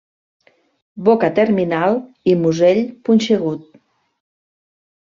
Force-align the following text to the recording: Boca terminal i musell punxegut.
Boca 1.09 1.29
terminal 1.41 1.99
i 2.33 2.35
musell 2.47 2.83
punxegut. 3.07 3.71